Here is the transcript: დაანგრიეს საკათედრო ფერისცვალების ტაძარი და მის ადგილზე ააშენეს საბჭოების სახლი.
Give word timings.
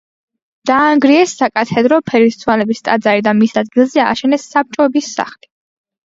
დაანგრიეს 0.67 1.33
საკათედრო 1.41 1.99
ფერისცვალების 2.07 2.81
ტაძარი 2.87 3.23
და 3.27 3.33
მის 3.41 3.53
ადგილზე 3.63 4.01
ააშენეს 4.05 4.47
საბჭოების 4.55 5.11
სახლი. 5.19 5.49